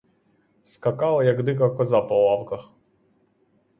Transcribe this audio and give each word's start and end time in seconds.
Скакала, 0.63 1.23
як 1.23 1.43
дика 1.43 1.69
коза, 1.69 2.01
по 2.01 2.15
лавках. 2.25 2.71